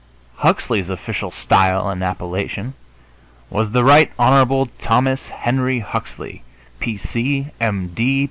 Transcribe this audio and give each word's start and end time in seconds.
Huxley's 0.37 0.89
official 0.89 1.29
style 1.29 1.87
and 1.87 2.03
appellation 2.03 2.73
was 3.51 3.69
"The 3.69 3.83
Right 3.83 4.11
Hon. 4.17 4.71
Thomas 4.79 5.27
Henry 5.29 5.77
Huxley, 5.81 6.41
P. 6.79 6.97
C., 6.97 7.51
M. 7.61 7.93